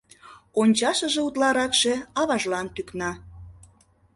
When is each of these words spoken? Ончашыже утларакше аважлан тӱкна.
Ончашыже 0.61 1.21
утларакше 1.27 1.93
аважлан 2.19 2.67
тӱкна. 2.75 3.11